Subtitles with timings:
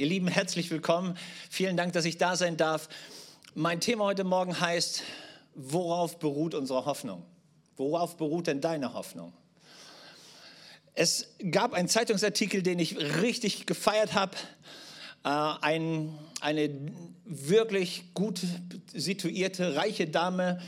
[0.00, 1.14] Ihr Lieben, herzlich willkommen.
[1.50, 2.88] Vielen Dank, dass ich da sein darf.
[3.54, 5.02] Mein Thema heute Morgen heißt,
[5.54, 7.22] worauf beruht unsere Hoffnung?
[7.76, 9.34] Worauf beruht denn deine Hoffnung?
[10.94, 14.38] Es gab einen Zeitungsartikel, den ich richtig gefeiert habe.
[15.22, 16.70] Äh, ein, eine
[17.26, 18.40] wirklich gut
[18.94, 20.62] situierte, reiche Dame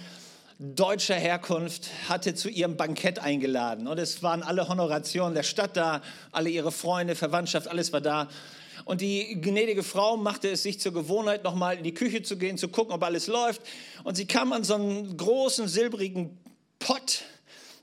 [0.59, 3.89] deutscher Herkunft hatte zu ihrem Bankett eingeladen.
[3.89, 6.03] Und es waren alle Honorationen der Stadt da,
[6.33, 8.29] alle ihre Freunde, Verwandtschaft, alles war da.
[8.85, 12.59] Und die gnädige Frau machte es sich zur Gewohnheit, nochmal in die Küche zu gehen,
[12.59, 13.63] zu gucken, ob alles läuft.
[14.05, 16.39] Und sie kam an so einen großen silbrigen
[16.79, 17.23] Pott.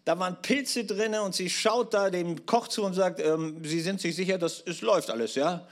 [0.05, 3.79] Da waren Pilze drin und sie schaut da dem Koch zu und sagt, ähm, Sie
[3.79, 5.67] sind sich sicher, dass es läuft alles, ja?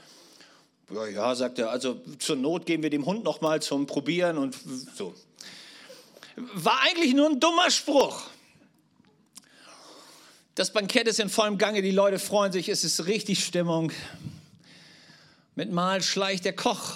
[0.89, 4.55] Ja, ja, sagt er, also zur Not geben wir dem Hund nochmal zum Probieren und
[4.95, 5.13] so.
[6.35, 8.21] War eigentlich nur ein dummer Spruch.
[10.55, 13.91] Das Bankett ist in vollem Gange, die Leute freuen sich, es ist richtig Stimmung.
[15.57, 16.93] Mit Mal schleicht der Koch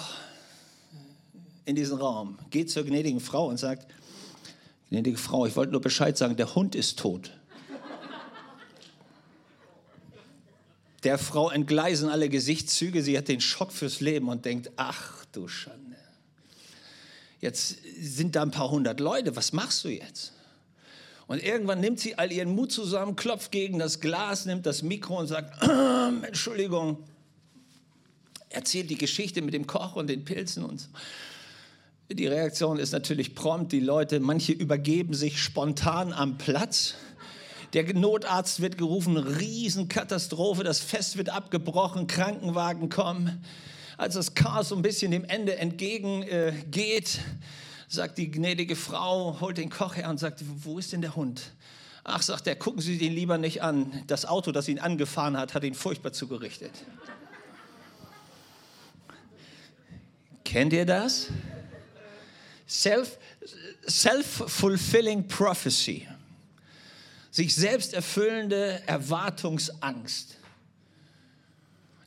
[1.64, 3.92] in diesen Raum, geht zur gnädigen Frau und sagt,
[4.88, 7.32] gnädige Frau, ich wollte nur Bescheid sagen, der Hund ist tot.
[11.02, 15.48] Der Frau entgleisen alle Gesichtszüge, sie hat den Schock fürs Leben und denkt, ach du
[15.48, 15.96] Schande
[17.40, 20.34] jetzt sind da ein paar hundert Leute, was machst du jetzt?
[21.26, 25.18] Und irgendwann nimmt sie all ihren Mut zusammen, klopft gegen das Glas, nimmt das Mikro
[25.18, 25.60] und sagt,
[26.22, 26.98] Entschuldigung,
[28.52, 30.88] erzählt die Geschichte mit dem Koch und den Pilzen und so.
[32.10, 36.94] Die Reaktion ist natürlich prompt, die Leute, manche übergeben sich spontan am Platz.
[37.72, 43.42] Der Notarzt wird gerufen, Riesenkatastrophe, das Fest wird abgebrochen, Krankenwagen kommen
[44.02, 47.18] als das Chaos so ein bisschen dem Ende entgegengeht, äh,
[47.88, 51.52] sagt die gnädige Frau, holt den Koch her und sagt, wo ist denn der Hund?
[52.04, 54.02] Ach, sagt er, gucken Sie den lieber nicht an.
[54.08, 56.72] Das Auto, das ihn angefahren hat, hat ihn furchtbar zugerichtet.
[60.52, 61.28] Kennt ihr das?
[62.68, 63.18] Self,
[63.88, 66.06] self-fulfilling prophecy.
[67.30, 70.36] Sich selbst erfüllende Erwartungsangst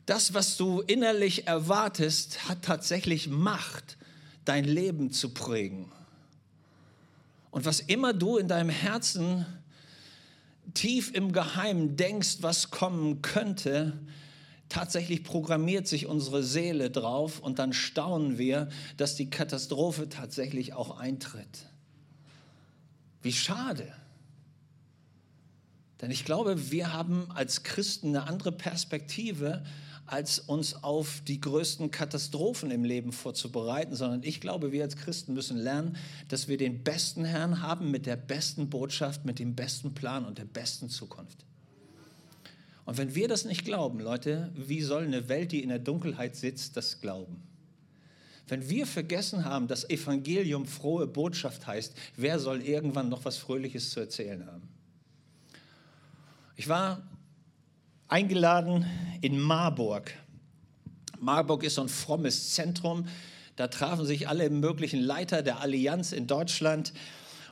[0.06, 3.98] das, was du innerlich erwartest, hat tatsächlich Macht,
[4.44, 5.90] dein Leben zu prägen.
[7.50, 9.44] Und was immer du in deinem Herzen
[10.74, 13.98] tief im Geheimen denkst, was kommen könnte,
[14.68, 20.98] tatsächlich programmiert sich unsere Seele drauf und dann staunen wir, dass die Katastrophe tatsächlich auch
[20.98, 21.66] eintritt.
[23.22, 23.92] Wie schade.
[26.00, 29.62] Denn ich glaube, wir haben als Christen eine andere Perspektive
[30.06, 35.34] als uns auf die größten Katastrophen im Leben vorzubereiten, sondern ich glaube, wir als Christen
[35.34, 35.96] müssen lernen,
[36.28, 40.38] dass wir den besten Herrn haben mit der besten Botschaft, mit dem besten Plan und
[40.38, 41.45] der besten Zukunft.
[42.86, 46.36] Und wenn wir das nicht glauben, Leute, wie soll eine Welt, die in der Dunkelheit
[46.36, 47.42] sitzt, das glauben?
[48.48, 53.90] Wenn wir vergessen haben, dass Evangelium frohe Botschaft heißt, wer soll irgendwann noch was Fröhliches
[53.90, 54.68] zu erzählen haben?
[56.54, 57.02] Ich war
[58.06, 58.86] eingeladen
[59.20, 60.12] in Marburg.
[61.18, 63.08] Marburg ist so ein frommes Zentrum.
[63.56, 66.92] Da trafen sich alle möglichen Leiter der Allianz in Deutschland.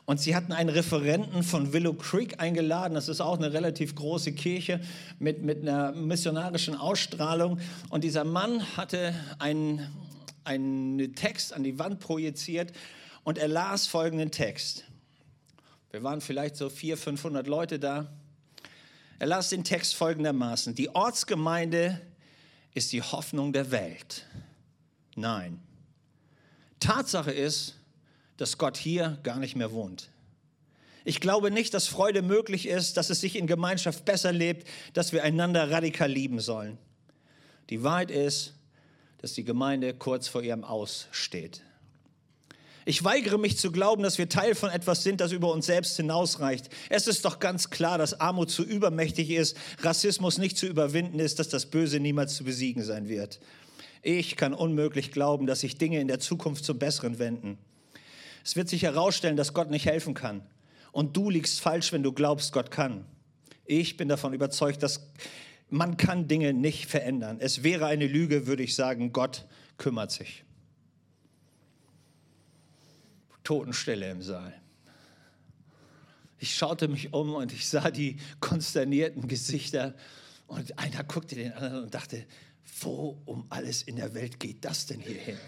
[0.06, 2.94] Und sie hatten einen Referenten von Willow Creek eingeladen.
[2.94, 4.80] Das ist auch eine relativ große Kirche
[5.18, 7.58] mit, mit einer missionarischen Ausstrahlung.
[7.88, 9.88] Und dieser Mann hatte einen,
[10.44, 12.72] einen Text an die Wand projiziert
[13.22, 14.84] und er las folgenden Text.
[15.90, 18.12] Wir waren vielleicht so 400, 500 Leute da.
[19.18, 20.74] Er las den Text folgendermaßen.
[20.74, 22.00] Die Ortsgemeinde
[22.74, 24.26] ist die Hoffnung der Welt.
[25.16, 25.60] Nein.
[26.80, 27.76] Tatsache ist,
[28.36, 30.10] dass Gott hier gar nicht mehr wohnt.
[31.04, 35.12] Ich glaube nicht, dass Freude möglich ist, dass es sich in Gemeinschaft besser lebt, dass
[35.12, 36.78] wir einander radikal lieben sollen.
[37.70, 38.54] Die Wahrheit ist,
[39.18, 41.62] dass die Gemeinde kurz vor ihrem Aus steht.
[42.86, 45.96] Ich weigere mich zu glauben, dass wir Teil von etwas sind, das über uns selbst
[45.96, 46.68] hinausreicht.
[46.90, 51.38] Es ist doch ganz klar, dass Armut zu übermächtig ist, Rassismus nicht zu überwinden ist,
[51.38, 53.40] dass das Böse niemals zu besiegen sein wird.
[54.02, 57.56] Ich kann unmöglich glauben, dass sich Dinge in der Zukunft zum Besseren wenden.
[58.44, 60.42] Es wird sich herausstellen, dass Gott nicht helfen kann.
[60.92, 63.06] Und du liegst falsch, wenn du glaubst, Gott kann.
[63.64, 65.10] Ich bin davon überzeugt, dass
[65.70, 67.38] man kann Dinge nicht verändern.
[67.40, 69.46] Es wäre eine Lüge, würde ich sagen, Gott
[69.78, 70.44] kümmert sich.
[73.42, 74.54] Totenstille im Saal.
[76.38, 79.94] Ich schaute mich um und ich sah die konsternierten Gesichter
[80.46, 82.26] und einer guckte den anderen und dachte,
[82.80, 85.38] wo um alles in der Welt geht das denn hier hin?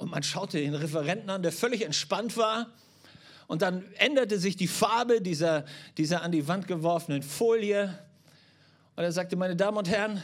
[0.00, 2.68] Und man schaute den Referenten an, der völlig entspannt war.
[3.46, 5.66] Und dann änderte sich die Farbe dieser,
[5.98, 7.98] dieser an die Wand geworfenen Folie.
[8.96, 10.22] Und er sagte, meine Damen und Herren,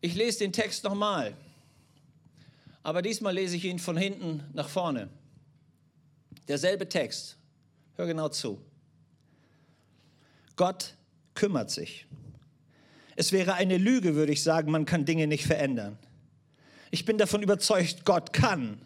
[0.00, 1.34] Ich lese den Text nochmal,
[2.82, 5.08] aber diesmal lese ich ihn von hinten nach vorne.
[6.48, 7.36] Derselbe Text.
[7.96, 8.60] Hör genau zu.
[10.56, 10.94] Gott
[11.34, 12.06] kümmert sich.
[13.14, 15.98] Es wäre eine Lüge, würde ich sagen, man kann Dinge nicht verändern.
[16.90, 18.78] Ich bin davon überzeugt, Gott kann.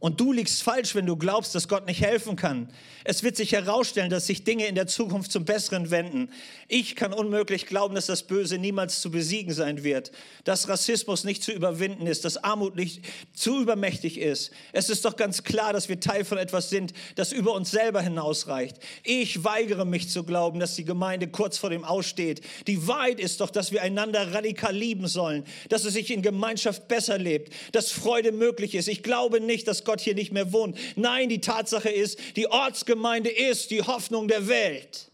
[0.00, 2.68] Und du liegst falsch, wenn du glaubst, dass Gott nicht helfen kann.
[3.02, 6.30] Es wird sich herausstellen, dass sich Dinge in der Zukunft zum Besseren wenden.
[6.68, 10.12] Ich kann unmöglich glauben, dass das Böse niemals zu besiegen sein wird,
[10.44, 13.02] dass Rassismus nicht zu überwinden ist, dass Armut nicht
[13.32, 14.52] zu übermächtig ist.
[14.72, 18.00] Es ist doch ganz klar, dass wir Teil von etwas sind, das über uns selber
[18.00, 18.76] hinausreicht.
[19.02, 22.42] Ich weigere mich zu glauben, dass die Gemeinde kurz vor dem Aussteht.
[22.68, 26.86] Die Wahrheit ist doch, dass wir einander radikal lieben sollen, dass es sich in Gemeinschaft
[26.86, 28.86] besser lebt, dass Freude möglich ist.
[28.86, 30.76] Ich glaube nicht, dass Gott hier nicht mehr wohnt.
[30.96, 35.10] Nein, die Tatsache ist, die Ortsgemeinde ist die Hoffnung der Welt.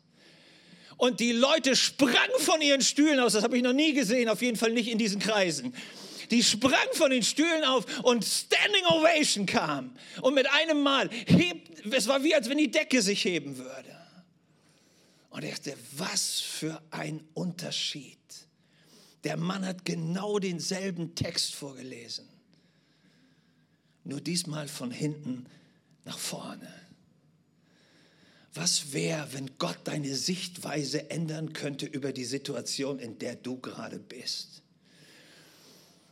[0.97, 3.35] Und die Leute sprangen von ihren Stühlen aus.
[3.35, 5.73] Das habe ich noch nie gesehen, auf jeden Fall nicht in diesen Kreisen.
[6.32, 9.94] Die sprangen von den Stühlen auf und Standing Ovation kam.
[10.23, 13.97] Und mit einem Mal hebt, es war wie als wenn die Decke sich heben würde.
[15.31, 18.19] Und ich dachte, was für ein Unterschied.
[19.23, 22.33] Der Mann hat genau denselben Text vorgelesen
[24.04, 25.46] nur diesmal von hinten
[26.04, 26.72] nach vorne.
[28.52, 33.98] Was wäre, wenn Gott deine Sichtweise ändern könnte über die Situation, in der du gerade
[33.98, 34.62] bist?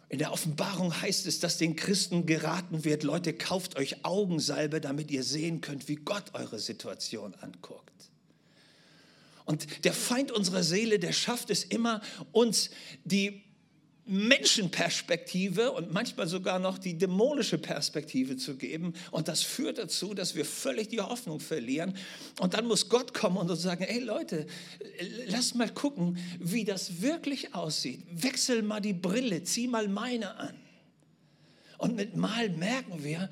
[0.08, 5.10] In der Offenbarung heißt es, dass den Christen geraten wird, Leute, kauft euch Augensalbe, damit
[5.10, 8.10] ihr sehen könnt, wie Gott eure Situation anguckt.
[9.44, 12.02] Und der Feind unserer Seele, der schafft es immer,
[12.32, 12.70] uns
[13.04, 13.42] die
[14.04, 18.94] Menschenperspektive und manchmal sogar noch die dämonische Perspektive zu geben.
[19.12, 21.96] Und das führt dazu, dass wir völlig die Hoffnung verlieren.
[22.40, 24.46] Und dann muss Gott kommen und uns sagen, hey Leute,
[25.26, 28.04] lass mal gucken, wie das wirklich aussieht.
[28.10, 30.54] Wechsel mal die Brille, zieh mal meine an.
[31.78, 33.30] Und mit Mal merken wir,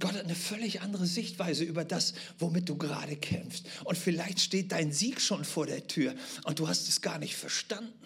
[0.00, 3.66] Gott hat eine völlig andere Sichtweise über das, womit du gerade kämpfst.
[3.84, 6.14] Und vielleicht steht dein Sieg schon vor der Tür
[6.44, 8.03] und du hast es gar nicht verstanden.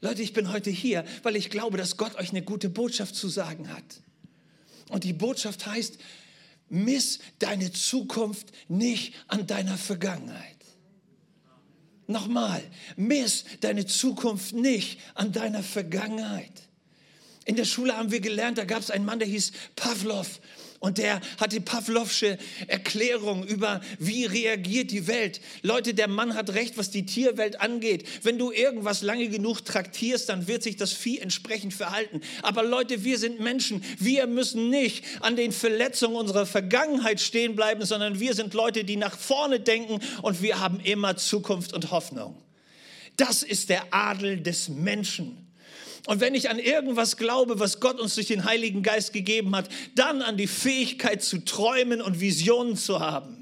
[0.00, 3.28] Leute, ich bin heute hier, weil ich glaube, dass Gott euch eine gute Botschaft zu
[3.28, 4.02] sagen hat.
[4.88, 5.98] Und die Botschaft heißt,
[6.68, 10.56] miss deine Zukunft nicht an deiner Vergangenheit.
[12.06, 12.62] Nochmal,
[12.96, 16.68] miss deine Zukunft nicht an deiner Vergangenheit.
[17.44, 20.40] In der Schule haben wir gelernt, da gab es einen Mann, der hieß Pavlov.
[20.80, 22.38] Und der hat die Pavlovsche
[22.68, 25.40] Erklärung über, wie reagiert die Welt.
[25.62, 28.06] Leute, der Mann hat recht, was die Tierwelt angeht.
[28.22, 32.20] Wenn du irgendwas lange genug traktierst, dann wird sich das Vieh entsprechend verhalten.
[32.42, 33.82] Aber Leute, wir sind Menschen.
[33.98, 38.96] Wir müssen nicht an den Verletzungen unserer Vergangenheit stehen bleiben, sondern wir sind Leute, die
[38.96, 42.40] nach vorne denken und wir haben immer Zukunft und Hoffnung.
[43.16, 45.47] Das ist der Adel des Menschen.
[46.08, 49.68] Und wenn ich an irgendwas glaube, was Gott uns durch den Heiligen Geist gegeben hat,
[49.94, 53.37] dann an die Fähigkeit zu träumen und Visionen zu haben.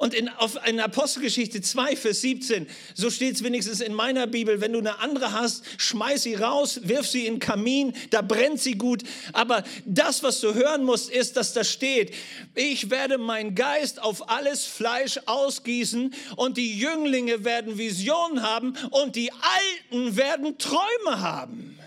[0.00, 4.62] Und in, auf, in Apostelgeschichte 2, Vers 17, so steht es wenigstens in meiner Bibel,
[4.62, 8.62] wenn du eine andere hast, schmeiß sie raus, wirf sie in den Kamin, da brennt
[8.62, 9.02] sie gut.
[9.34, 12.14] Aber das, was du hören musst, ist, dass da steht,
[12.54, 19.16] ich werde meinen Geist auf alles Fleisch ausgießen und die Jünglinge werden Visionen haben und
[19.16, 21.78] die Alten werden Träume haben.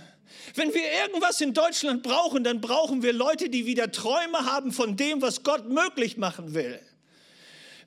[0.54, 4.98] Wenn wir irgendwas in Deutschland brauchen, dann brauchen wir Leute, die wieder Träume haben von
[4.98, 6.80] dem, was Gott möglich machen will.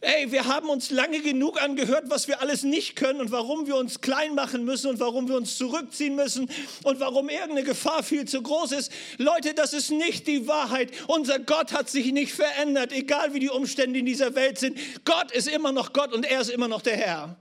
[0.07, 3.75] Ey, wir haben uns lange genug angehört, was wir alles nicht können und warum wir
[3.75, 6.49] uns klein machen müssen und warum wir uns zurückziehen müssen
[6.85, 8.93] und warum irgendeine Gefahr viel zu groß ist.
[9.19, 10.93] Leute, das ist nicht die Wahrheit.
[11.09, 14.79] Unser Gott hat sich nicht verändert, egal wie die Umstände in dieser Welt sind.
[15.05, 17.37] Gott ist immer noch Gott und er ist immer noch der Herr.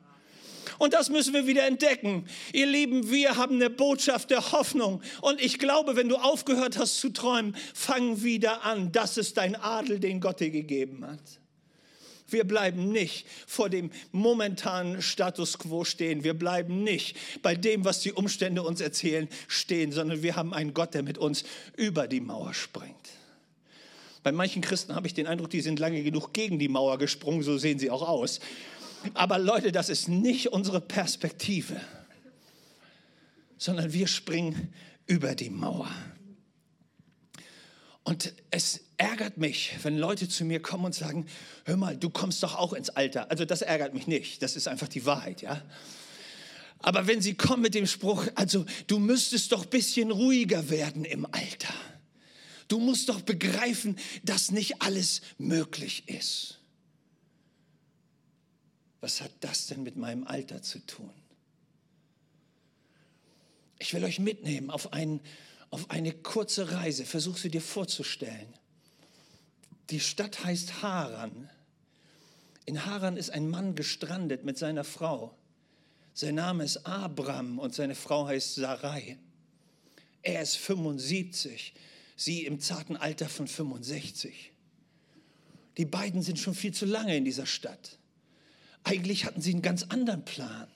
[0.79, 2.25] Und das müssen wir wieder entdecken.
[2.51, 5.03] Ihr Lieben, wir haben eine Botschaft der Hoffnung.
[5.21, 8.91] Und ich glaube, wenn du aufgehört hast zu träumen, fang wieder an.
[8.91, 11.44] Das ist dein Adel, den Gott dir gegeben hat.
[12.27, 16.23] Wir bleiben nicht vor dem momentanen Status quo stehen.
[16.23, 20.73] Wir bleiben nicht bei dem, was die Umstände uns erzählen, stehen, sondern wir haben einen
[20.73, 21.43] Gott, der mit uns
[21.77, 22.95] über die Mauer springt.
[24.23, 27.43] Bei manchen Christen habe ich den Eindruck, die sind lange genug gegen die Mauer gesprungen,
[27.43, 28.39] so sehen sie auch aus.
[29.13, 31.79] Aber Leute, das ist nicht unsere Perspektive,
[33.59, 34.73] sondern wir springen
[35.05, 35.91] über die Mauer.
[38.03, 41.25] Und es ärgert mich, wenn Leute zu mir kommen und sagen,
[41.65, 43.29] hör mal, du kommst doch auch ins Alter.
[43.29, 45.61] Also das ärgert mich nicht, das ist einfach die Wahrheit, ja.
[46.79, 51.03] Aber wenn sie kommen mit dem Spruch, also du müsstest doch ein bisschen ruhiger werden
[51.03, 51.73] im Alter.
[52.67, 56.59] Du musst doch begreifen, dass nicht alles möglich ist.
[59.01, 61.11] Was hat das denn mit meinem Alter zu tun?
[63.77, 65.21] Ich will euch mitnehmen auf, ein,
[65.69, 67.05] auf eine kurze Reise.
[67.05, 68.53] Versuch sie dir vorzustellen.
[69.89, 71.49] Die Stadt heißt Haran.
[72.65, 75.35] In Haran ist ein Mann gestrandet mit seiner Frau.
[76.13, 79.19] Sein Name ist Abram und seine Frau heißt Sarai.
[80.23, 81.75] Er ist 75,
[82.15, 84.51] sie im zarten Alter von 65.
[85.77, 87.99] Die beiden sind schon viel zu lange in dieser Stadt.
[88.83, 90.67] Eigentlich hatten sie einen ganz anderen Plan.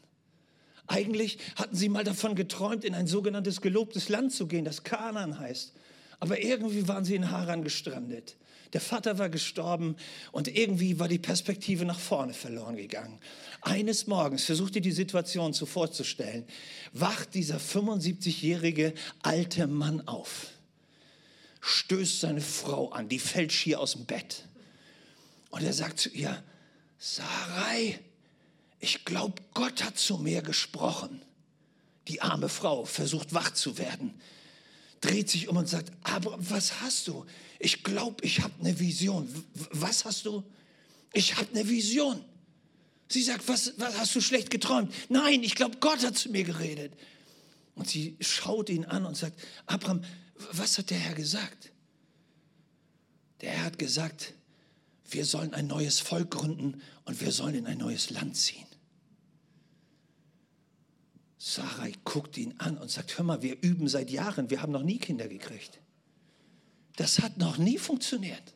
[0.86, 5.40] Eigentlich hatten sie mal davon geträumt, in ein sogenanntes gelobtes Land zu gehen, das Kanaan
[5.40, 5.74] heißt.
[6.20, 8.36] Aber irgendwie waren sie in Haran gestrandet.
[8.74, 9.96] Der Vater war gestorben
[10.32, 13.20] und irgendwie war die Perspektive nach vorne verloren gegangen.
[13.62, 16.46] Eines Morgens, versucht ihr die Situation so vorzustellen,
[16.94, 20.48] wacht dieser 75-jährige alte Mann auf,
[21.62, 24.46] stößt seine Frau an, die fällt schier aus dem Bett.
[25.50, 26.44] Und er sagt zu ihr,
[27.00, 28.00] Sarai,
[28.80, 31.22] ich glaube, Gott hat zu mir gesprochen.
[32.08, 34.20] Die arme Frau versucht wach zu werden,
[35.02, 37.26] dreht sich um und sagt, aber was hast du?
[37.60, 39.28] Ich glaube, ich habe eine Vision.
[39.72, 40.44] Was hast du?
[41.14, 42.24] Ich habe eine Vision.
[43.08, 44.94] Sie sagt, was, was hast du schlecht geträumt?
[45.10, 46.94] Nein, ich glaube, Gott hat zu mir geredet.
[47.76, 50.04] Und sie schaut ihn an und sagt, Abraham,
[50.52, 51.72] was hat der Herr gesagt?
[53.42, 54.34] Der Herr hat gesagt,
[55.10, 58.69] wir sollen ein neues Volk gründen und wir sollen in ein neues Land ziehen.
[61.50, 64.84] Sarai guckt ihn an und sagt, hör mal, wir üben seit Jahren, wir haben noch
[64.84, 65.80] nie Kinder gekriegt.
[66.96, 68.54] Das hat noch nie funktioniert.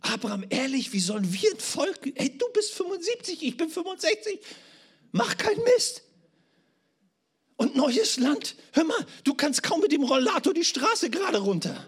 [0.00, 4.40] Abraham, ehrlich, wie sollen wir ein Volk, hey, du bist 75, ich bin 65,
[5.12, 6.02] mach keinen Mist.
[7.56, 11.86] Und neues Land, hör mal, du kannst kaum mit dem Rollator die Straße gerade runter.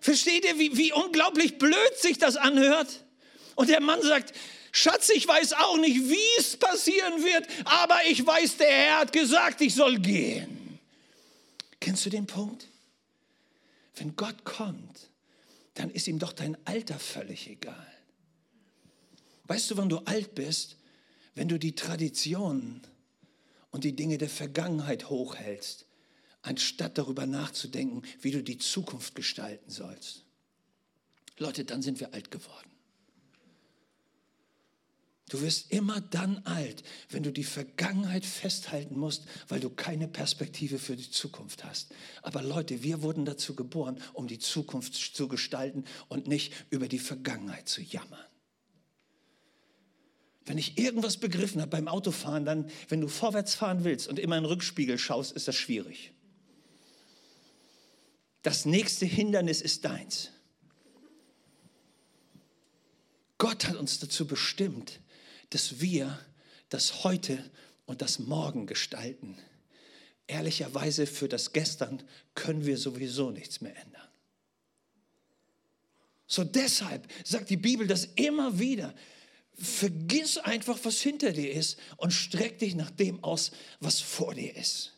[0.00, 3.04] Versteht ihr, wie, wie unglaublich blöd sich das anhört?
[3.56, 4.32] Und der Mann sagt,
[4.72, 9.12] Schatz, ich weiß auch nicht, wie es passieren wird, aber ich weiß, der Herr hat
[9.12, 10.78] gesagt, ich soll gehen.
[11.78, 12.68] Kennst du den Punkt?
[13.94, 15.10] Wenn Gott kommt,
[15.74, 17.86] dann ist ihm doch dein Alter völlig egal.
[19.44, 20.76] Weißt du, wann du alt bist?
[21.34, 22.82] Wenn du die Traditionen
[23.70, 25.86] und die Dinge der Vergangenheit hochhältst
[26.42, 30.24] anstatt darüber nachzudenken, wie du die Zukunft gestalten sollst.
[31.38, 32.71] Leute, dann sind wir alt geworden.
[35.32, 40.78] Du wirst immer dann alt, wenn du die Vergangenheit festhalten musst, weil du keine Perspektive
[40.78, 41.94] für die Zukunft hast.
[42.20, 46.98] Aber Leute, wir wurden dazu geboren, um die Zukunft zu gestalten und nicht über die
[46.98, 48.26] Vergangenheit zu jammern.
[50.44, 54.36] Wenn ich irgendwas begriffen habe beim Autofahren, dann, wenn du vorwärts fahren willst und immer
[54.36, 56.12] in den Rückspiegel schaust, ist das schwierig.
[58.42, 60.28] Das nächste Hindernis ist deins.
[63.38, 65.00] Gott hat uns dazu bestimmt,
[65.54, 66.18] dass wir
[66.68, 67.50] das Heute
[67.84, 69.36] und das Morgen gestalten.
[70.26, 72.02] Ehrlicherweise für das Gestern
[72.34, 74.08] können wir sowieso nichts mehr ändern.
[76.26, 78.94] So deshalb sagt die Bibel das immer wieder.
[79.52, 84.56] Vergiss einfach, was hinter dir ist und streck dich nach dem aus, was vor dir
[84.56, 84.94] ist.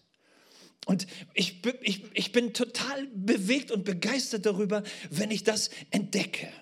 [0.87, 6.53] Und ich, ich, ich bin total bewegt und begeistert darüber, wenn ich das entdecke.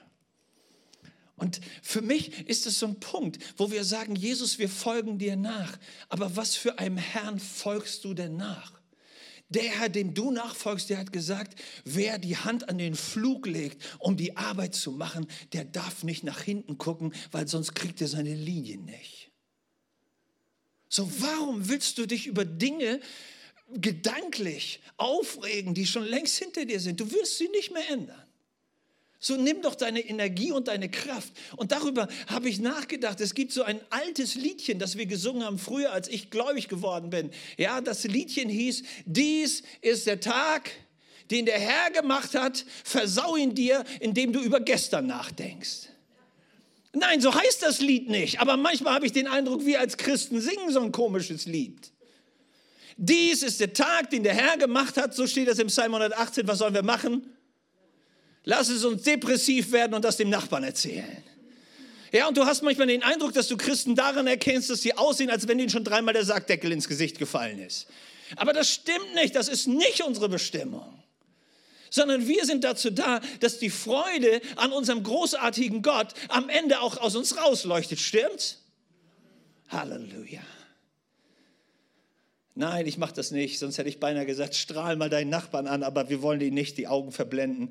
[1.43, 5.35] Und für mich ist es so ein Punkt, wo wir sagen, Jesus, wir folgen dir
[5.35, 5.77] nach.
[6.09, 8.81] Aber was für einem Herrn folgst du denn nach?
[9.49, 13.83] Der Herr, dem du nachfolgst, der hat gesagt, wer die Hand an den Flug legt,
[13.99, 18.07] um die Arbeit zu machen, der darf nicht nach hinten gucken, weil sonst kriegt er
[18.07, 19.33] seine Linie nicht.
[20.89, 23.01] So, warum willst du dich über Dinge
[23.75, 27.01] gedanklich aufregen, die schon längst hinter dir sind.
[27.01, 28.22] Du wirst sie nicht mehr ändern.
[29.25, 31.33] So nimm doch deine Energie und deine Kraft.
[31.57, 33.21] Und darüber habe ich nachgedacht.
[33.21, 37.11] Es gibt so ein altes Liedchen, das wir gesungen haben früher, als ich gläubig geworden
[37.11, 37.31] bin.
[37.57, 40.73] Ja, das Liedchen hieß, dies ist der Tag,
[41.31, 42.65] den der Herr gemacht hat.
[42.83, 45.89] Versau ihn dir, indem du über gestern nachdenkst.
[46.93, 48.41] Nein, so heißt das Lied nicht.
[48.41, 51.93] Aber manchmal habe ich den Eindruck, wir als Christen singen so ein komisches Lied.
[52.97, 55.15] Dies ist der Tag, den der Herr gemacht hat.
[55.15, 56.49] So steht es im Psalm 118.
[56.49, 57.33] Was sollen wir machen?
[58.45, 61.23] Lass es uns depressiv werden und das dem Nachbarn erzählen.
[62.13, 65.31] Ja, und du hast manchmal den Eindruck, dass du Christen daran erkennst, dass sie aussehen,
[65.31, 67.87] als wenn ihnen schon dreimal der Sargdeckel ins Gesicht gefallen ist.
[68.37, 69.35] Aber das stimmt nicht.
[69.35, 71.03] Das ist nicht unsere Bestimmung.
[71.89, 76.97] Sondern wir sind dazu da, dass die Freude an unserem großartigen Gott am Ende auch
[76.99, 77.99] aus uns rausleuchtet.
[77.99, 78.59] Stimmt's?
[79.69, 80.41] Halleluja.
[82.55, 85.83] Nein, ich mache das nicht, sonst hätte ich beinahe gesagt, strahl mal deinen Nachbarn an,
[85.83, 87.71] aber wir wollen ihn nicht die Augen verblenden.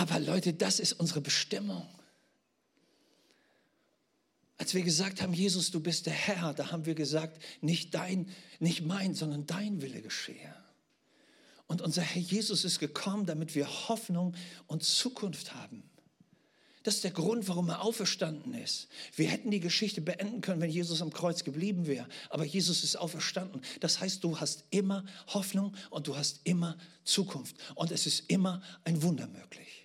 [0.00, 1.86] Aber Leute, das ist unsere Bestimmung.
[4.56, 8.30] Als wir gesagt haben, Jesus, du bist der Herr, da haben wir gesagt, nicht dein,
[8.60, 10.54] nicht mein, sondern dein Wille geschehe.
[11.66, 14.34] Und unser Herr Jesus ist gekommen, damit wir Hoffnung
[14.68, 15.82] und Zukunft haben.
[16.82, 18.88] Das ist der Grund, warum er auferstanden ist.
[19.14, 22.08] Wir hätten die Geschichte beenden können, wenn Jesus am Kreuz geblieben wäre.
[22.30, 23.60] Aber Jesus ist auferstanden.
[23.80, 27.54] Das heißt, du hast immer Hoffnung und du hast immer Zukunft.
[27.74, 29.79] Und es ist immer ein Wunder möglich.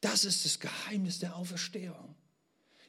[0.00, 2.14] Das ist das Geheimnis der Auferstehung.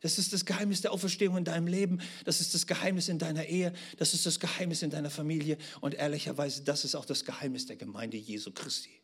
[0.02, 2.00] Das ist das Geheimnis der Auferstehung in deinem Leben.
[2.24, 3.74] Das ist das Geheimnis in deiner Ehe.
[3.98, 5.58] Das ist das Geheimnis in deiner Familie.
[5.82, 9.02] Und ehrlicherweise, das ist auch das Geheimnis der Gemeinde Jesu Christi.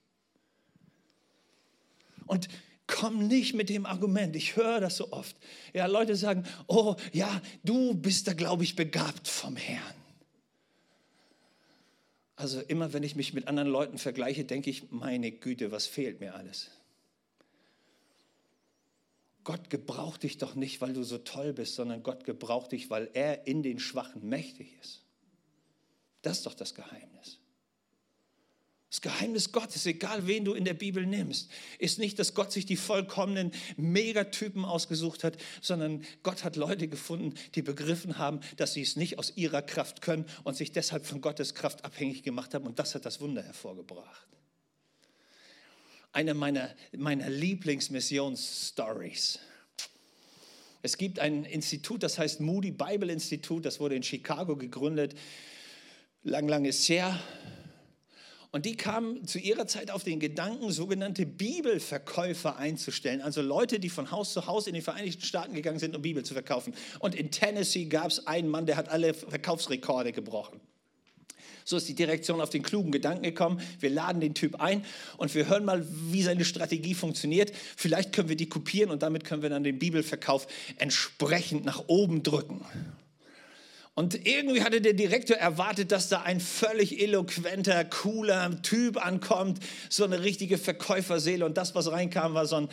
[2.25, 2.47] Und
[2.87, 5.35] komm nicht mit dem Argument, ich höre das so oft.
[5.73, 9.95] Ja, Leute sagen, oh ja, du bist da, glaube ich, begabt vom Herrn.
[12.37, 16.19] Also immer, wenn ich mich mit anderen Leuten vergleiche, denke ich, meine Güte, was fehlt
[16.19, 16.69] mir alles?
[19.45, 23.09] Gott gebraucht dich doch nicht, weil du so toll bist, sondern Gott gebraucht dich, weil
[23.13, 25.03] er in den Schwachen mächtig ist.
[26.23, 27.39] Das ist doch das Geheimnis.
[28.89, 32.65] Das Geheimnis Gottes, egal wen du in der Bibel nimmst, ist nicht, dass Gott sich
[32.65, 38.81] die vollkommenen Megatypen ausgesucht hat, sondern Gott hat Leute gefunden, die begriffen haben, dass sie
[38.81, 42.65] es nicht aus ihrer Kraft können und sich deshalb von Gottes Kraft abhängig gemacht haben.
[42.65, 44.27] Und das hat das Wunder hervorgebracht
[46.15, 49.39] eine meiner, meiner Lieblingsmissionsstories.
[50.81, 55.15] Es gibt ein Institut, das heißt Moody Bible Institut, das wurde in Chicago gegründet.
[56.23, 57.19] Lang, lang ist her.
[58.51, 63.21] Und die kamen zu ihrer Zeit auf den Gedanken, sogenannte Bibelverkäufer einzustellen.
[63.21, 66.23] Also Leute, die von Haus zu Haus in den Vereinigten Staaten gegangen sind, um Bibel
[66.23, 66.73] zu verkaufen.
[66.99, 70.61] Und in Tennessee gab es einen Mann, der hat alle Verkaufsrekorde gebrochen.
[71.67, 73.59] So ist die Direktion auf den klugen Gedanken gekommen.
[73.79, 74.85] Wir laden den Typ ein
[75.17, 77.51] und wir hören mal, wie seine Strategie funktioniert.
[77.75, 80.45] Vielleicht können wir die kopieren und damit können wir dann den Bibelverkauf
[80.77, 82.63] entsprechend nach oben drücken.
[83.95, 90.03] Und irgendwie hatte der Direktor erwartet, dass da ein völlig eloquenter, cooler Typ ankommt, so
[90.03, 91.45] eine richtige Verkäuferseele.
[91.45, 92.69] Und das, was reinkam, war so ein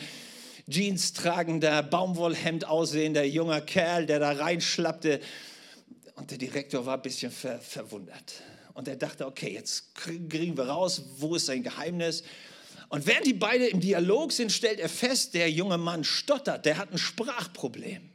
[0.69, 5.19] Jeans tragender, Baumwollhemd aussehender junger Kerl, der da reinschlappte.
[6.15, 8.43] Und der Direktor war ein bisschen ver verwundert.
[8.73, 12.23] Und er dachte, okay, jetzt kriegen wir raus, wo ist sein Geheimnis.
[12.89, 16.77] Und während die beiden im Dialog sind, stellt er fest, der junge Mann stottert, der
[16.77, 18.09] hat ein Sprachproblem.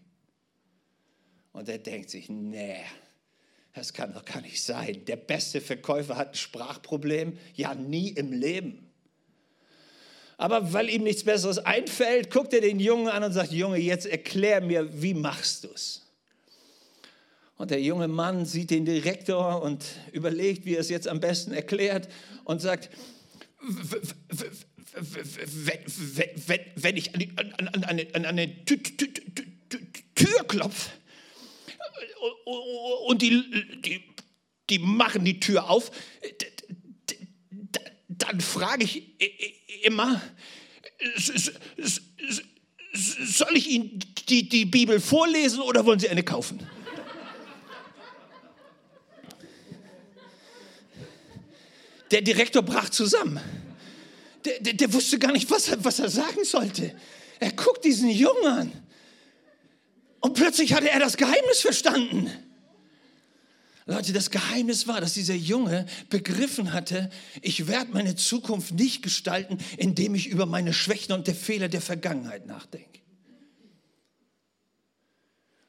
[1.53, 2.85] Und er denkt sich, nee,
[3.75, 5.05] das kann doch gar nicht sein.
[5.07, 7.39] Der beste Verkäufer hat ein Sprachproblem?
[7.55, 8.89] Ja, nie im Leben.
[10.37, 14.07] Aber weil ihm nichts Besseres einfällt, guckt er den Jungen an und sagt, Junge, jetzt
[14.07, 16.08] erklär mir, wie machst du es?
[17.59, 21.53] Und der junge Mann sieht den Direktor und überlegt, wie er es jetzt am besten
[21.53, 22.09] erklärt
[22.45, 22.89] und sagt,
[26.77, 28.79] wenn ich an eine Tür
[30.47, 30.91] klopfe
[33.07, 35.91] und die, machen die Tür auf,
[38.07, 39.03] dann frage ich
[39.83, 40.23] immer,
[42.93, 46.65] soll ich Ihnen die Bibel vorlesen oder wollen Sie eine kaufen?
[52.11, 53.41] Der Direktor brach zusammen.
[54.45, 56.95] Der, der, der wusste gar nicht, was er, was er sagen sollte.
[57.41, 58.73] Er guckt diesen Jungen an.
[60.21, 62.31] Und plötzlich hatte er das Geheimnis verstanden.
[63.87, 67.09] Leute, das Geheimnis war, dass dieser Junge begriffen hatte,
[67.41, 71.81] ich werde meine Zukunft nicht gestalten, indem ich über meine Schwächen und der Fehler der
[71.81, 73.01] Vergangenheit nachdenke.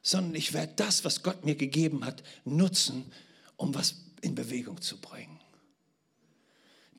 [0.02, 3.10] Sondern ich werde das, was Gott mir gegeben hat, nutzen,
[3.56, 5.39] um was in Bewegung zu bringen.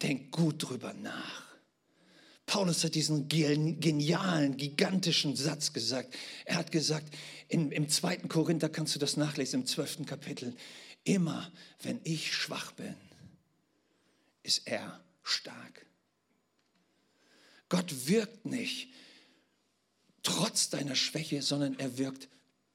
[0.02, 1.52] Denk gut drüber nach.
[2.46, 6.14] Paulus hat diesen genialen, gigantischen Satz gesagt.
[6.46, 7.16] Er hat gesagt,
[7.48, 10.56] in, im zweiten Korinther kannst du das nachlesen, im zwölften Kapitel,
[11.04, 12.96] immer wenn ich schwach bin,
[14.44, 15.86] ist er stark.
[17.70, 18.90] Gott wirkt nicht
[20.24, 22.28] trotz deiner Schwäche, sondern er wirkt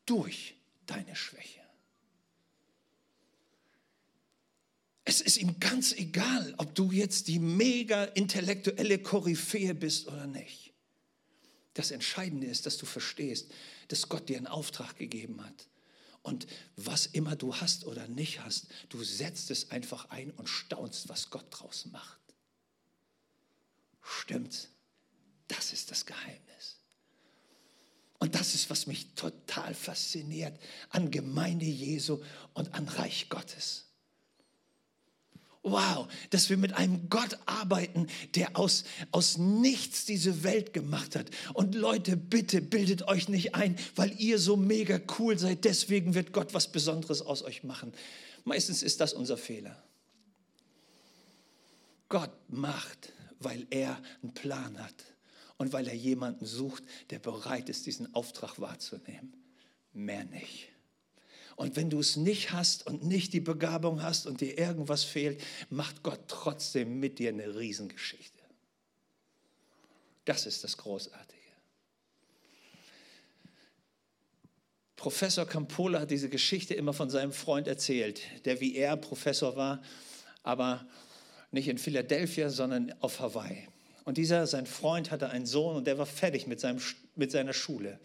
[0.07, 0.55] durch
[0.87, 1.66] deine Schwäche.
[5.09, 10.73] Es ist ihm ganz egal, ob du jetzt die mega intellektuelle Koryphäe bist oder nicht.
[11.75, 13.53] Das Entscheidende ist, dass du verstehst,
[13.87, 15.69] dass Gott dir einen Auftrag gegeben hat.
[16.23, 21.09] Und was immer du hast oder nicht hast, du setzt es einfach ein und staunst,
[21.09, 22.19] was Gott draus macht.
[24.03, 24.71] Stimmt's?
[25.47, 26.81] Das ist das Geheimnis.
[28.19, 32.21] Und das ist, was mich total fasziniert an Gemeinde Jesu
[32.55, 33.86] und an Reich Gottes.
[35.69, 41.29] Wow, dass wir mit einem Gott arbeiten, der aus, aus nichts diese Welt gemacht hat.
[41.55, 46.33] Und Leute, bitte bildet euch nicht ein, weil ihr so mega cool seid, deswegen wird
[46.33, 47.93] Gott was Besonderes aus euch machen.
[48.45, 49.83] Meistens ist das unser Fehler.
[52.09, 54.95] Gott macht, weil er einen Plan hat
[55.57, 59.33] und weil er jemanden sucht, der bereit ist, diesen Auftrag wahrzunehmen.
[59.93, 60.69] Mehr nicht.
[61.57, 65.43] Und wenn du es nicht hast und nicht die Begabung hast und dir irgendwas fehlt,
[65.71, 68.43] macht Gott trotzdem mit dir eine Riesengeschichte.
[70.27, 71.35] Das ist das Großartige.
[74.97, 79.83] Professor Campola hat diese Geschichte immer von seinem Freund erzählt, der wie er Professor war,
[80.43, 80.87] aber
[81.53, 83.69] nicht in Philadelphia, sondern auf Hawaii.
[84.05, 86.81] Und dieser, sein Freund, hatte einen Sohn und der war fertig mit, seinem,
[87.15, 87.99] mit seiner Schule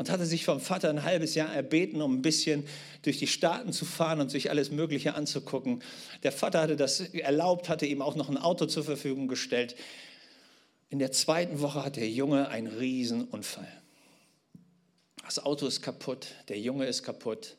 [0.00, 2.64] und hatte sich vom Vater ein halbes Jahr erbeten, um ein bisschen
[3.02, 5.82] durch die Staaten zu fahren und sich alles Mögliche anzugucken.
[6.22, 9.76] Der Vater hatte das erlaubt, hatte ihm auch noch ein Auto zur Verfügung gestellt.
[10.88, 13.70] In der zweiten Woche hat der Junge einen Riesenunfall.
[15.22, 17.58] Das Auto ist kaputt, der Junge ist kaputt,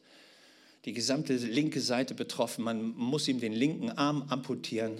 [0.86, 4.99] die gesamte linke Seite betroffen, man muss ihm den linken Arm amputieren.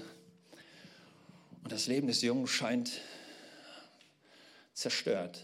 [1.64, 2.92] Und das Leben des Jungen scheint
[4.76, 5.42] zerstört.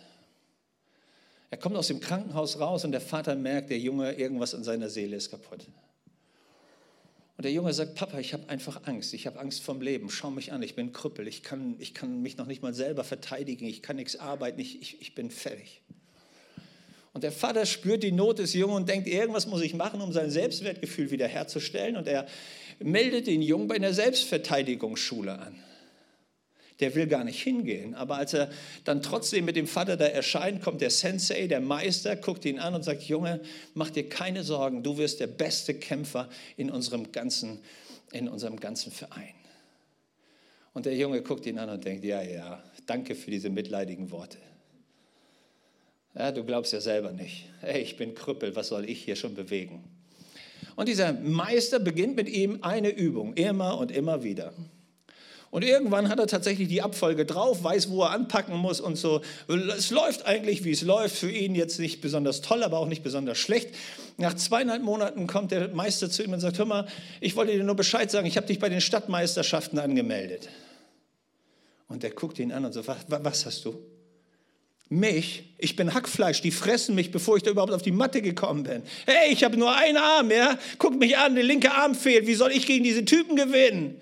[1.50, 4.90] Er kommt aus dem Krankenhaus raus und der Vater merkt, der Junge, irgendwas in seiner
[4.90, 5.66] Seele ist kaputt.
[7.38, 9.14] Und der Junge sagt, Papa, ich habe einfach Angst.
[9.14, 10.10] Ich habe Angst vom Leben.
[10.10, 11.28] Schau mich an, ich bin Krüppel.
[11.28, 13.66] Ich kann, ich kann mich noch nicht mal selber verteidigen.
[13.68, 14.60] Ich kann nichts arbeiten.
[14.60, 15.82] Ich, ich, ich bin fertig.
[17.14, 20.12] Und der Vater spürt die Not des Jungen und denkt, irgendwas muss ich machen, um
[20.12, 21.96] sein Selbstwertgefühl wiederherzustellen.
[21.96, 22.28] Und er
[22.80, 25.56] meldet den Jungen bei einer Selbstverteidigungsschule an
[26.80, 27.96] der will gar nicht hingehen.
[27.96, 28.50] Aber als er
[28.84, 32.76] dann trotzdem mit dem Vater da erscheint, kommt der Sensei, der Meister, guckt ihn an
[32.76, 33.42] und sagt, Junge,
[33.74, 37.60] mach dir keine Sorgen, du wirst der beste Kämpfer in unserem ganzen,
[38.12, 39.34] in unserem ganzen Verein.
[40.74, 44.38] Und der Junge guckt ihn an und denkt, ja, ja, danke für diese mitleidigen Worte.
[46.14, 47.46] Ja, du glaubst ja selber nicht.
[47.62, 49.84] Hey, ich bin Krüppel, was soll ich hier schon bewegen?
[50.76, 54.54] Und dieser Meister beginnt mit ihm eine Übung, immer und immer wieder.
[55.50, 59.22] Und irgendwann hat er tatsächlich die Abfolge drauf, weiß, wo er anpacken muss und so.
[59.78, 61.16] Es läuft eigentlich, wie es läuft.
[61.16, 63.70] Für ihn jetzt nicht besonders toll, aber auch nicht besonders schlecht.
[64.18, 66.88] Nach zweieinhalb Monaten kommt der Meister zu ihm und sagt, hör mal,
[67.22, 70.50] ich wollte dir nur Bescheid sagen, ich habe dich bei den Stadtmeisterschaften angemeldet.
[71.88, 73.80] Und er guckt ihn an und sagt, was, was hast du?
[74.90, 78.64] Mich, ich bin Hackfleisch, die fressen mich, bevor ich da überhaupt auf die Matte gekommen
[78.64, 78.84] bin.
[79.06, 80.58] Hey, ich habe nur einen Arm, ja?
[80.78, 82.26] Guck mich an, der linke Arm fehlt.
[82.26, 84.00] Wie soll ich gegen diese Typen gewinnen?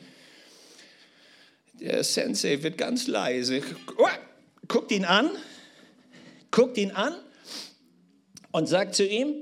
[1.79, 3.61] Der Sensei wird ganz leise,
[4.67, 5.29] guckt ihn an,
[6.51, 7.13] guckt ihn an
[8.51, 9.33] und sagt zu ihm,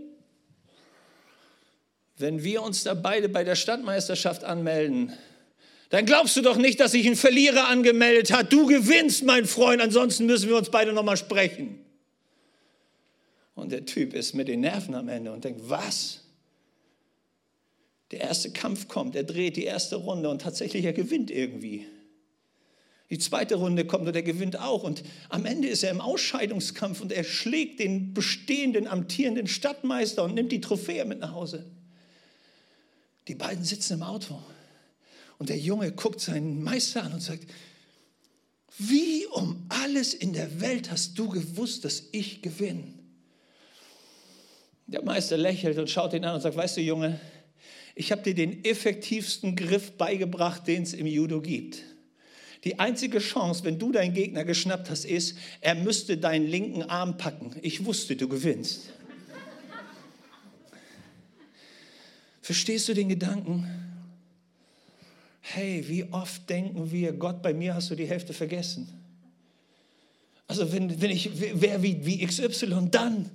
[2.17, 5.13] wenn wir uns da beide bei der Stadtmeisterschaft anmelden,
[5.89, 8.52] dann glaubst du doch nicht, dass sich ein Verlierer angemeldet hat.
[8.52, 11.80] Du gewinnst, mein Freund, ansonsten müssen wir uns beide nochmal sprechen.
[13.54, 16.22] Und der Typ ist mit den Nerven am Ende und denkt, was?
[18.10, 21.86] Der erste Kampf kommt, er dreht die erste Runde und tatsächlich er gewinnt irgendwie.
[23.13, 24.82] Die zweite Runde kommt und er gewinnt auch.
[24.82, 30.34] Und am Ende ist er im Ausscheidungskampf und er schlägt den bestehenden, amtierenden Stadtmeister und
[30.34, 31.63] nimmt die Trophäe mit nach Hause.
[33.28, 34.41] Die beiden sitzen im Auto
[35.38, 37.45] und der Junge guckt seinen Meister an und sagt,
[38.80, 42.95] wie um alles in der Welt hast du gewusst, dass ich gewinne?
[44.88, 47.19] Der Meister lächelt und schaut ihn an und sagt, weißt du Junge,
[47.93, 51.92] ich habe dir den effektivsten Griff beigebracht, den es im Judo gibt.
[52.63, 57.17] Die einzige Chance, wenn du deinen Gegner geschnappt hast, ist, er müsste deinen linken Arm
[57.17, 57.56] packen.
[57.62, 58.89] Ich wusste, du gewinnst.
[62.41, 63.67] Verstehst du den Gedanken?
[65.41, 68.88] Hey, wie oft denken wir, Gott, bei mir hast du die Hälfte vergessen.
[70.47, 73.30] Also wenn, wenn ich wäre wie, wie XY, dann.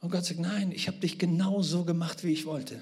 [0.00, 2.80] Und Gott sagt, nein, ich habe dich genau so gemacht, wie ich wollte.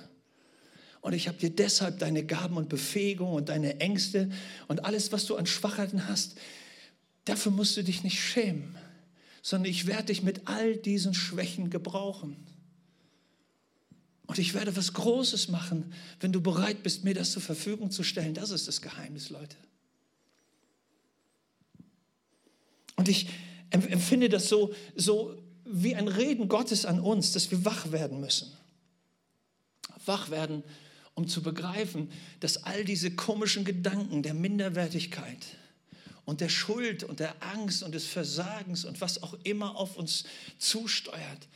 [1.07, 4.29] Und ich habe dir deshalb deine Gaben und Befähigung und deine Ängste
[4.67, 6.35] und alles, was du an Schwachheiten hast,
[7.27, 8.77] dafür musst du dich nicht schämen,
[9.41, 12.37] sondern ich werde dich mit all diesen Schwächen gebrauchen.
[14.27, 18.03] Und ich werde was Großes machen, wenn du bereit bist, mir das zur Verfügung zu
[18.03, 18.35] stellen.
[18.35, 19.57] Das ist das Geheimnis, Leute.
[22.97, 23.29] Und ich
[23.71, 28.51] empfinde das so, so wie ein Reden Gottes an uns, dass wir wach werden müssen.
[30.05, 30.65] Wach werden
[31.17, 35.57] um zu begreifen, dass all diese komischen Gedanken der Minderwertigkeit
[36.27, 40.25] und der Schuld und der Angst und des Versagens und was auch immer auf uns
[40.59, 41.49] zusteuert,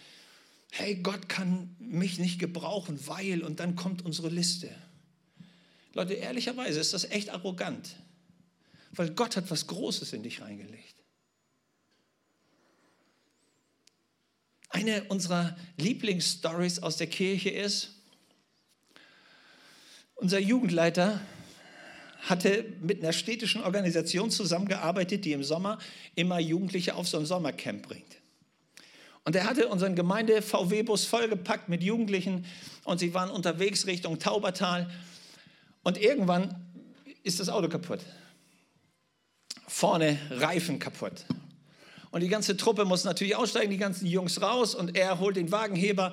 [0.70, 4.74] hey, Gott kann mich nicht gebrauchen, weil, und dann kommt unsere Liste.
[5.92, 7.96] Leute, ehrlicherweise ist das echt arrogant,
[8.92, 10.94] weil Gott hat was Großes in dich reingelegt.
[14.70, 17.99] Eine unserer Lieblingsstories aus der Kirche ist,
[20.20, 21.20] unser Jugendleiter
[22.28, 25.78] hatte mit einer städtischen Organisation zusammengearbeitet, die im Sommer
[26.14, 28.16] immer Jugendliche auf so ein Sommercamp bringt.
[29.24, 32.44] Und er hatte unseren Gemeinde-VW-Bus vollgepackt mit Jugendlichen
[32.84, 34.90] und sie waren unterwegs Richtung Taubertal.
[35.82, 36.54] Und irgendwann
[37.22, 38.00] ist das Auto kaputt.
[39.66, 41.24] Vorne Reifen kaputt.
[42.10, 45.52] Und die ganze Truppe muss natürlich aussteigen, die ganzen Jungs raus und er holt den
[45.52, 46.12] Wagenheber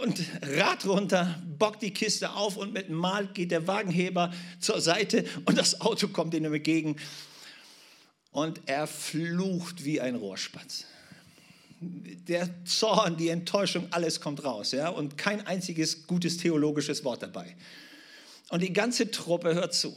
[0.00, 5.24] und Rad runter, bockt die Kiste auf und mit Mal geht der Wagenheber zur Seite
[5.44, 6.96] und das Auto kommt ihm entgegen
[8.30, 10.86] und er flucht wie ein Rohrspatz.
[11.80, 17.54] Der Zorn, die Enttäuschung, alles kommt raus, ja, und kein einziges gutes theologisches Wort dabei.
[18.50, 19.96] Und die ganze Truppe hört zu.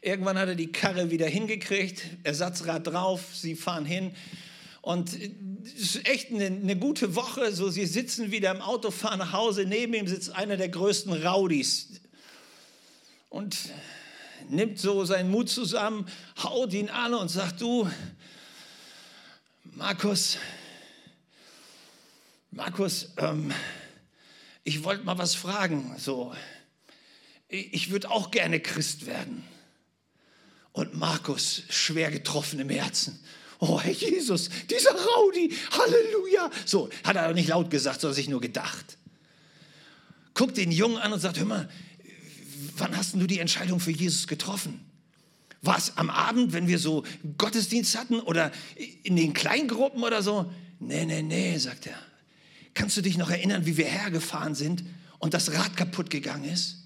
[0.00, 4.14] Irgendwann hat er die Karre wieder hingekriegt, Ersatzrad drauf, sie fahren hin.
[4.84, 5.14] Und
[5.64, 7.54] es ist echt eine, eine, gute Woche.
[7.54, 9.64] So, sie sitzen wieder im Auto, fahren nach Hause.
[9.64, 12.02] Neben ihm sitzt einer der größten Raudis
[13.30, 13.56] und
[14.50, 16.06] nimmt so seinen Mut zusammen,
[16.42, 17.88] haut ihn an und sagt: Du,
[19.62, 20.36] Markus,
[22.50, 23.54] Markus, ähm,
[24.64, 25.96] ich wollte mal was fragen.
[25.96, 26.34] So,
[27.48, 29.44] ich würde auch gerne Christ werden
[30.72, 33.18] und Markus schwer getroffen im Herzen.
[33.58, 36.50] Oh, Herr Jesus, dieser Raudi, Halleluja.
[36.66, 38.98] So, hat er nicht laut gesagt, sondern sich nur gedacht.
[40.34, 41.68] Guckt den Jungen an und sagt, hör mal,
[42.76, 44.80] wann hast du die Entscheidung für Jesus getroffen?
[45.62, 47.04] War es am Abend, wenn wir so
[47.38, 48.52] Gottesdienst hatten oder
[49.02, 50.50] in den Kleingruppen oder so?
[50.80, 51.98] Nee, nee, nee, sagt er.
[52.74, 54.84] Kannst du dich noch erinnern, wie wir hergefahren sind
[55.18, 56.84] und das Rad kaputt gegangen ist?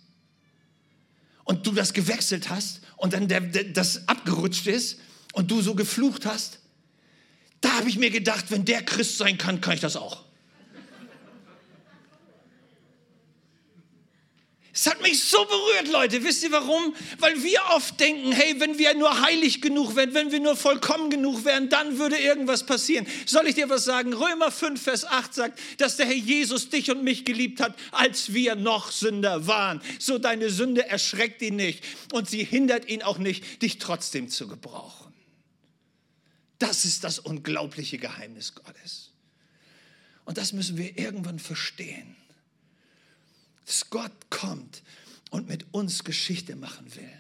[1.49, 4.99] und du das gewechselt hast und dann der, der, das abgerutscht ist
[5.33, 6.61] und du so geflucht hast,
[7.61, 10.25] da habe ich mir gedacht, wenn der Christ sein kann, kann ich das auch.
[14.81, 16.23] Es hat mich so berührt, Leute.
[16.23, 16.95] Wisst ihr warum?
[17.19, 21.11] Weil wir oft denken, hey, wenn wir nur heilig genug wären, wenn wir nur vollkommen
[21.11, 23.05] genug wären, dann würde irgendwas passieren.
[23.27, 24.13] Soll ich dir was sagen?
[24.13, 28.33] Römer 5, Vers 8 sagt, dass der Herr Jesus dich und mich geliebt hat, als
[28.35, 29.83] wir noch Sünder waren.
[29.99, 34.47] So deine Sünde erschreckt ihn nicht und sie hindert ihn auch nicht, dich trotzdem zu
[34.47, 35.13] gebrauchen.
[36.59, 39.11] Das ist das unglaubliche Geheimnis Gottes.
[40.25, 42.17] Und das müssen wir irgendwann verstehen
[43.69, 44.83] dass Gott kommt
[45.31, 47.13] und mit uns Geschichte machen will.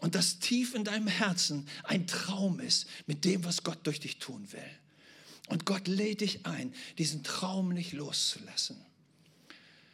[0.00, 4.18] Und dass tief in deinem Herzen ein Traum ist mit dem, was Gott durch dich
[4.18, 4.70] tun will.
[5.48, 8.78] Und Gott lädt dich ein, diesen Traum nicht loszulassen.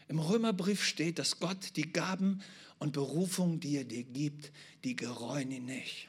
[0.07, 2.41] Im Römerbrief steht, dass Gott die Gaben
[2.79, 4.53] und Berufung, die er dir gibt,
[4.85, 6.09] die gereuen ihn nicht.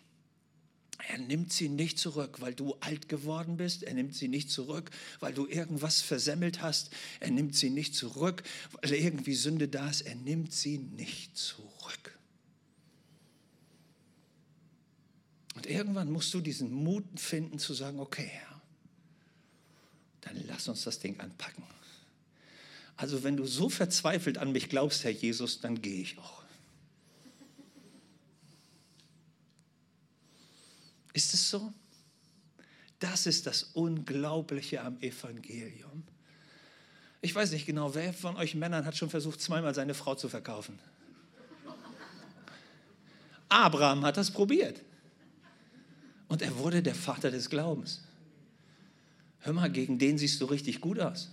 [1.08, 3.84] Er nimmt sie nicht zurück, weil du alt geworden bist.
[3.84, 6.92] Er nimmt sie nicht zurück, weil du irgendwas versemmelt hast.
[7.20, 8.44] Er nimmt sie nicht zurück,
[8.82, 10.02] weil irgendwie Sünde da ist.
[10.02, 12.18] Er nimmt sie nicht zurück.
[15.56, 18.62] Und irgendwann musst du diesen Mut finden zu sagen, okay, Herr,
[20.22, 21.64] dann lass uns das Ding anpacken.
[22.96, 26.41] Also wenn du so verzweifelt an mich glaubst, Herr Jesus, dann gehe ich auch.
[31.14, 31.74] Ist es so?
[33.00, 36.04] Das ist das Unglaubliche am Evangelium.
[37.22, 40.30] Ich weiß nicht genau, wer von euch Männern hat schon versucht, zweimal seine Frau zu
[40.30, 40.80] verkaufen?
[43.50, 44.82] Abraham hat das probiert.
[46.28, 48.02] Und er wurde der Vater des Glaubens.
[49.40, 51.30] Hör mal, gegen den siehst du richtig gut aus.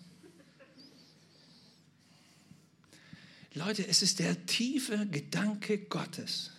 [3.55, 6.51] Leute, es ist der tiefe Gedanke Gottes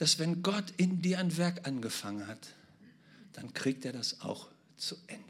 [0.00, 2.54] dass wenn Gott in dir ein Werk angefangen hat,
[3.34, 5.22] dann kriegt er das auch zu Ende.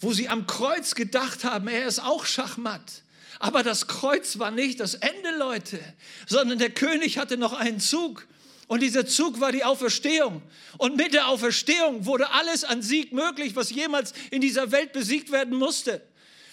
[0.00, 3.02] wo sie am Kreuz gedacht haben, er ist auch Schachmatt.
[3.38, 5.80] Aber das Kreuz war nicht das Ende, Leute,
[6.26, 8.26] sondern der König hatte noch einen Zug.
[8.66, 10.42] Und dieser Zug war die Auferstehung.
[10.78, 15.30] Und mit der Auferstehung wurde alles an Sieg möglich, was jemals in dieser Welt besiegt
[15.30, 16.00] werden musste.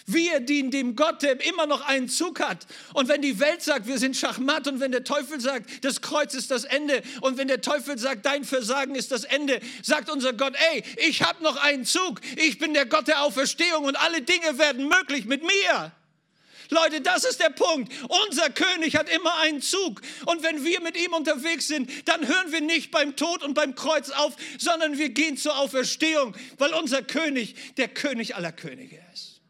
[0.06, 2.66] Wir dienen dem Gott, der immer noch einen Zug hat.
[2.92, 6.34] Und wenn die Welt sagt, wir sind Schachmatt und wenn der Teufel sagt, das Kreuz
[6.34, 10.32] ist das Ende und wenn der Teufel sagt, dein Versagen ist das Ende, sagt unser
[10.32, 12.20] Gott, ey, ich habe noch einen Zug.
[12.36, 15.92] Ich bin der Gott der Auferstehung und alle Dinge werden möglich mit mir.
[16.72, 17.92] Leute, das ist der Punkt.
[18.26, 20.00] Unser König hat immer einen Zug.
[20.26, 23.74] Und wenn wir mit ihm unterwegs sind, dann hören wir nicht beim Tod und beim
[23.74, 29.40] Kreuz auf, sondern wir gehen zur Auferstehung, weil unser König der König aller Könige ist.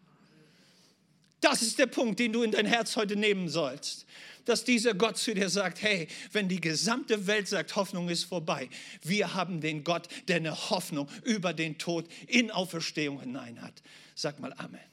[1.40, 4.06] Das ist der Punkt, den du in dein Herz heute nehmen sollst.
[4.44, 8.68] Dass dieser Gott zu dir sagt, hey, wenn die gesamte Welt sagt, Hoffnung ist vorbei,
[9.02, 13.82] wir haben den Gott, der eine Hoffnung über den Tod in Auferstehung hinein hat.
[14.14, 14.91] Sag mal Amen.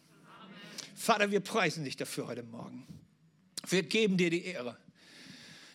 [1.00, 2.86] Vater, wir preisen dich dafür heute Morgen.
[3.70, 4.76] Wir geben dir die Ehre,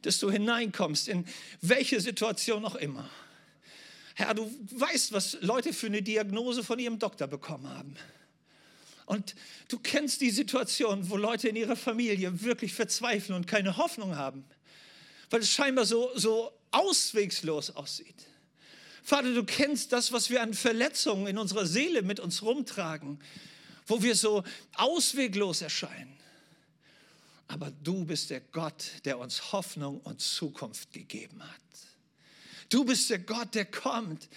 [0.03, 1.25] dass du hineinkommst in
[1.63, 3.09] welche Situation auch immer.
[4.17, 7.97] Herr, du weißt, was Leute für eine Diagnose von ihrem Doktor bekommen haben.
[9.07, 9.35] Und
[9.69, 14.45] du kennst die Situation, wo Leute in ihrer Familie wirklich verzweifeln und keine Hoffnung haben,
[15.31, 18.27] weil es scheinbar so, so auswegslos aussieht.
[19.03, 23.21] Vater, du kennst das, was wir an Verletzungen in unserer Seele mit uns rumtragen,
[23.87, 24.43] wo wir so
[24.75, 26.17] ausweglos erscheinen.
[27.49, 31.61] Aber du bist der Gott, der uns Hoffnung und Zukunft gegeben hat.
[32.69, 34.29] Du bist der Gott, der kommt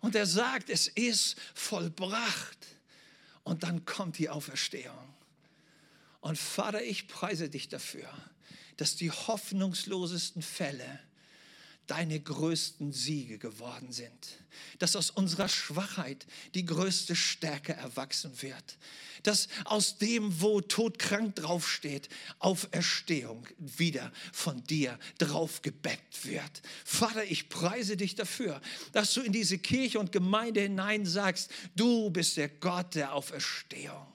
[0.00, 2.58] und der sagt, es ist vollbracht.
[3.44, 5.14] Und dann kommt die Auferstehung.
[6.20, 8.08] Und Vater, ich preise dich dafür,
[8.76, 11.00] dass die hoffnungslosesten Fälle
[11.86, 14.38] deine größten Siege geworden sind.
[14.78, 18.78] Dass aus unserer Schwachheit die größte Stärke erwachsen wird.
[19.22, 26.62] Dass aus dem, wo todkrank draufsteht, Auferstehung wieder von dir draufgebeckt wird.
[26.84, 28.60] Vater, ich preise dich dafür,
[28.92, 34.06] dass du in diese Kirche und Gemeinde hinein sagst, du bist der Gott der Auferstehung.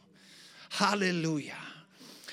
[0.72, 1.67] Halleluja.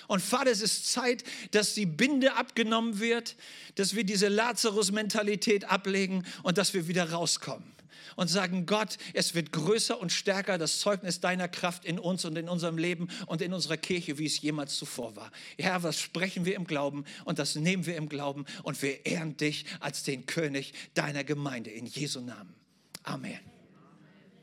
[0.08, 3.36] Und Vater, es ist Zeit, dass die Binde abgenommen wird,
[3.76, 7.74] dass wir diese Lazarus-Mentalität ablegen und dass wir wieder rauskommen
[8.16, 12.36] und sagen, Gott, es wird größer und stärker das Zeugnis deiner Kraft in uns und
[12.36, 15.30] in unserem Leben und in unserer Kirche, wie es jemals zuvor war.
[15.58, 19.36] Herr, was sprechen wir im Glauben und das nehmen wir im Glauben und wir ehren
[19.36, 22.54] dich als den König deiner Gemeinde in Jesu Namen.
[23.02, 23.53] Amen.